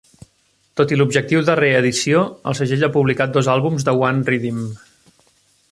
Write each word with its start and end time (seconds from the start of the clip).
Tot 0.79 0.93
i 0.93 0.95
l'objectiu 1.01 1.43
de 1.49 1.57
reedició, 1.59 2.23
el 2.53 2.57
segell 2.61 2.85
ha 2.87 2.91
publicat 2.97 3.35
dos 3.37 3.53
àlbums 3.57 3.87
de 3.91 3.97
One-Riddim. 4.09 4.65